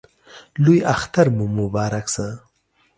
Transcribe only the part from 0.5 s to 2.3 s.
لوی اختر مو مبارک شه!